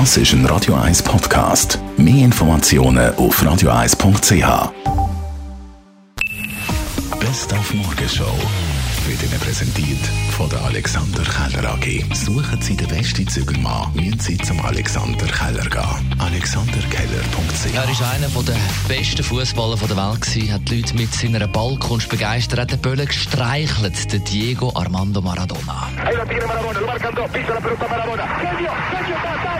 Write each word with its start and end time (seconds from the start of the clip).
Das 0.00 0.16
ist 0.16 0.32
ein 0.32 0.44
Radio 0.46 0.74
1 0.74 1.04
Podcast. 1.04 1.78
Mehr 1.96 2.24
Informationen 2.24 3.14
auf 3.14 3.40
radio1.ch. 3.40 4.72
Best 7.20 7.54
auf 7.54 7.74
Morgenshow 7.74 8.36
wird 9.06 9.22
Ihnen 9.22 9.38
präsentiert 9.38 10.04
von 10.36 10.48
der 10.48 10.64
Alexander 10.64 11.22
Keller 11.22 11.74
AG. 11.74 12.12
Suchen 12.12 12.60
Sie 12.60 12.76
den 12.76 12.88
besten 12.88 13.28
Zügelmann, 13.28 13.94
müssen 13.94 14.18
Sie 14.18 14.36
zum 14.38 14.60
Alexander 14.66 15.26
Keller 15.26 15.70
gehen. 15.70 16.16
AlexanderKeller.ch 16.18 17.74
Er 17.74 17.86
war 18.00 18.12
einer 18.14 18.42
der 18.42 18.56
besten 18.88 19.22
Fußballer 19.22 19.76
der 19.76 19.96
Welt. 19.96 20.20
Gewesen, 20.22 20.52
hat 20.52 20.68
die 20.68 20.80
Leute 20.80 20.94
mit 20.96 21.14
seiner 21.14 21.46
Ballkunst 21.46 22.08
begeistert, 22.08 22.58
hat 22.58 22.72
den 22.72 22.80
Böllen 22.80 23.06
gestreichelt, 23.06 24.12
der 24.12 24.18
Diego 24.18 24.72
Armando 24.74 25.20
Maradona. 25.20 25.88
Ahí 28.44 29.53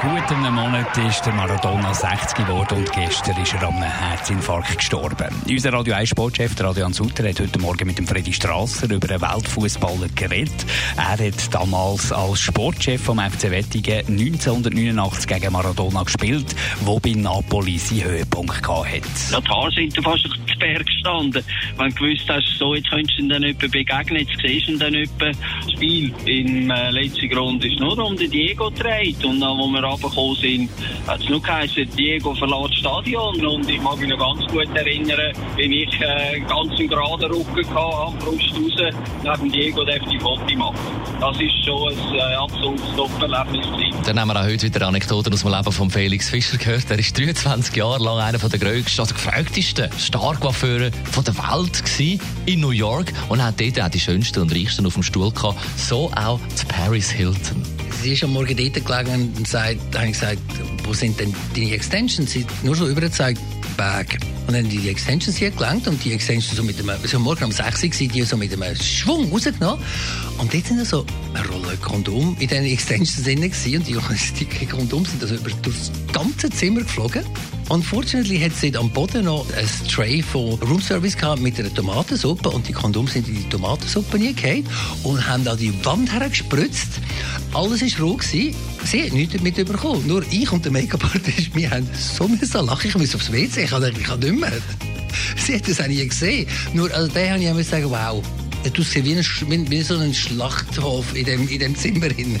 gut 0.00 0.32
einem 0.32 0.54
Monat 0.54 0.96
ist 0.96 1.26
der 1.26 1.34
Maradona 1.34 1.92
60 1.92 2.34
geworden 2.34 2.78
und 2.78 2.92
gestern 2.92 3.36
ist 3.36 3.52
er 3.52 3.68
an 3.68 3.74
einem 3.74 3.82
Herzinfarkt 3.82 4.78
gestorben. 4.78 5.28
Unser 5.46 5.74
Radio 5.74 5.92
1 5.92 6.08
Sportchef, 6.08 6.54
der 6.54 6.66
Adrian 6.66 6.94
Sutter, 6.94 7.28
hat 7.28 7.38
heute 7.38 7.58
Morgen 7.58 7.86
mit 7.86 7.98
dem 7.98 8.06
Freddy 8.06 8.32
Strasser 8.32 8.90
über 8.90 9.10
einen 9.10 9.20
Weltfußballer 9.20 10.08
geredet. 10.14 10.64
Er 10.96 11.18
hat 11.18 11.54
damals 11.54 12.12
als 12.12 12.40
Sportchef 12.40 13.02
vom 13.02 13.18
FC 13.18 13.50
Wettingen 13.50 14.06
1989 14.06 15.26
gegen 15.26 15.52
Maradona 15.52 16.02
gespielt, 16.02 16.56
wo 16.80 16.98
bei 16.98 17.10
Napoli 17.10 17.76
seinen 17.76 18.04
Höhepunkt 18.04 18.66
hatte. 18.66 19.02
Ja, 19.30 19.40
die 19.40 19.48
Haare 19.48 19.70
sind 19.70 20.02
fast 20.02 20.22
zu 20.22 20.58
Berg 20.60 20.86
gestanden. 20.86 21.42
Wenn 21.76 21.90
du 21.90 21.94
gewusst 21.96 22.28
hast, 22.28 22.58
so, 22.58 22.74
jetzt 22.74 22.88
könntest 22.90 23.18
du 23.18 23.28
dann 23.28 23.42
jemanden 23.42 23.70
begegnen, 23.70 24.26
jetzt 24.26 24.40
siehst 24.40 24.68
du 24.68 24.78
dann 24.78 24.94
jemanden. 24.94 25.36
Das 25.62 25.72
Spiel 25.72 26.12
im 26.26 26.70
äh, 26.70 26.90
letzten 26.90 27.28
Grund 27.28 27.64
ist 27.64 27.80
nur 27.80 27.98
um 27.98 28.16
den 28.16 28.30
Diego 28.30 28.70
gedreht. 28.70 29.24
Und 29.24 29.40
dann, 29.40 29.58
wo 29.58 29.66
wir 29.68 29.82
runtergekommen 29.90 30.36
sind, 30.36 30.70
hat 31.06 31.20
es 31.20 31.28
nur 31.28 31.42
geheißen, 31.42 31.88
Diego 31.96 32.34
verlässt 32.34 32.70
das 32.70 32.78
Stadion. 32.78 33.46
Und 33.46 33.68
ich 33.68 33.80
mag 33.80 33.98
mich 33.98 34.08
noch 34.08 34.18
ganz 34.18 34.46
gut 34.50 34.68
erinnern, 34.74 35.32
wenn 35.56 35.72
ich 35.72 36.00
äh, 36.00 36.40
ganz 36.40 36.78
im 36.78 36.88
geraden 36.88 37.30
Rücken 37.30 37.74
hatte, 37.74 38.16
Brust 38.24 38.54
raus, 38.54 38.94
neben 39.22 39.52
Diego 39.52 39.84
durfte 39.84 40.14
ich 40.14 40.22
Foto 40.22 40.56
machen. 40.56 40.76
Das 41.20 41.36
ist 41.40 41.64
schon 41.64 41.92
ein 41.92 42.14
äh, 42.14 42.34
absolutes 42.34 42.86
Top-Erlebnis. 42.96 43.66
Dann 44.06 44.18
haben 44.18 44.28
wir 44.28 44.40
auch 44.40 44.44
heute 44.44 44.66
wieder 44.66 44.88
Anekdoten 44.88 45.32
aus 45.32 45.42
dem 45.42 45.52
Leben 45.52 45.72
von 45.72 45.90
Felix 45.90 46.30
Fischer 46.30 46.56
gehört. 46.56 46.90
Er 46.90 46.98
ist 46.98 47.18
23 47.18 47.76
Jahre 47.76 48.02
lang 48.02 48.18
einer 48.18 48.38
der 48.38 48.58
grössten, 48.58 49.00
also 49.00 49.14
gefragtesten 49.14 49.90
Starcoiffeure 49.98 50.90
der 50.90 51.36
Welt 51.36 51.82
in 52.46 52.60
New 52.60 52.70
York 52.70 53.12
und 53.28 53.42
hat 53.42 53.60
dort 53.60 53.80
auch 53.80 53.90
die 53.90 54.00
schönsten 54.00 54.40
und 54.40 54.52
reichsten 54.52 54.86
auf 54.86 54.94
dem 54.94 55.02
Stuhl 55.02 55.30
gehabt. 55.30 55.58
So 55.76 56.10
auch 56.14 56.40
zu 56.54 56.66
Paris 56.66 57.10
Hilton. 57.10 57.79
Sie 58.02 58.12
ist 58.14 58.24
am 58.24 58.32
Morgen 58.32 58.56
dort 58.56 58.86
gelegen 58.86 59.34
und 59.36 59.46
sagt, 59.46 59.94
habe 59.94 60.06
ich 60.06 60.12
gesagt, 60.12 60.38
wo 60.84 60.94
sind 60.94 61.20
denn 61.20 61.34
deine 61.54 61.72
Extensions? 61.72 62.30
Sie 62.30 62.44
hat 62.44 62.64
nur 62.64 62.74
so 62.74 62.88
übergezeigt, 62.88 63.40
Bag. 63.76 64.18
Und 64.46 64.54
dann 64.54 64.68
die 64.68 64.88
Extensions 64.88 65.36
hier 65.36 65.50
gelangt 65.50 65.86
und 65.86 66.02
die 66.04 66.12
Extensions 66.12 66.56
so 66.56 66.62
mit 66.62 66.78
einem, 66.78 66.96
so 67.06 67.18
Morgen 67.18 67.44
um 67.44 67.52
6 67.52 67.82
Uhr 67.82 68.08
die 68.08 68.22
so 68.22 68.36
mit 68.36 68.52
einem 68.52 68.76
Schwung 68.76 69.30
rausgenommen. 69.30 69.82
Und 70.38 70.52
dort 70.52 70.66
sind 70.66 70.86
so 70.86 71.04
eine 71.34 71.46
Rolle 71.48 71.76
Kondom 71.80 72.36
in 72.38 72.48
diesen 72.48 72.64
Extensions 72.64 73.22
drin 73.22 73.42
und 73.42 73.86
die, 73.86 74.66
Kondom 74.66 75.04
sind 75.04 75.22
also 75.22 75.34
über 75.34 75.50
das 75.62 75.90
ganze 76.12 76.50
Zimmer 76.50 76.80
geflogen. 76.80 77.24
Und 77.70 77.84
fortunately 77.84 78.40
hat 78.40 78.52
sie 78.52 78.76
am 78.76 78.90
Boden 78.90 79.26
noch 79.26 79.46
ein 79.56 79.88
Tray 79.88 80.22
von 80.22 80.54
Roomservice 80.54 81.16
gehabt 81.16 81.40
mit 81.40 81.56
einer 81.56 81.72
Tomatensuppe 81.72 82.50
und 82.50 82.66
die 82.66 82.72
Kondome 82.72 83.08
sind 83.08 83.28
in 83.28 83.36
die 83.36 83.48
Tomatensuppe 83.48 84.18
nie 84.18 84.34
gefallen 84.34 84.66
und 85.04 85.24
haben 85.24 85.46
an 85.46 85.56
die 85.56 85.72
Wand 85.84 86.12
hergespritzt. 86.12 86.88
Alles 87.54 87.80
war 87.80 88.06
roh. 88.06 88.16
Gewesen. 88.16 88.56
Sie 88.84 89.04
hat 89.04 89.12
nichts 89.12 89.36
damit 89.36 89.54
bekommen. 89.54 90.04
Nur 90.04 90.24
ich 90.32 90.50
und 90.50 90.64
der 90.64 90.72
Make-up-Artist, 90.72 91.54
wir 91.54 91.70
haben 91.70 91.88
so 91.96 92.26
müssen 92.26 92.66
lachen. 92.66 92.88
Ich 92.88 92.98
musste 92.98 93.16
aufs 93.16 93.30
WC, 93.30 93.62
ich 93.62 93.70
habe 93.70 93.88
ich 93.88 93.96
nicht 93.96 94.40
mehr. 94.40 94.52
Sie 95.36 95.54
hat 95.54 95.68
das 95.68 95.80
auch 95.80 95.86
nie 95.86 96.04
gesehen. 96.04 96.48
Nur 96.74 96.92
also 96.92 97.06
da 97.06 97.20
habe 97.20 97.60
ich 97.60 97.68
sagen, 97.68 97.88
wow. 97.88 98.20
Du 98.72 98.82
siehst 98.82 99.04
wie, 99.04 99.14
ein, 99.14 99.24
wie, 99.48 99.70
wie 99.70 99.82
so 99.82 99.96
ein 99.96 100.12
Schlachthof 100.12 101.14
in 101.14 101.24
dem, 101.24 101.48
in 101.48 101.60
dem 101.60 101.76
Zimmer. 101.76 102.08
Drin. 102.08 102.40